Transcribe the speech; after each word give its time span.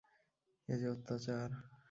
এ 0.69 0.75
যে 0.79 0.87
অত্যাচার! 0.93 1.49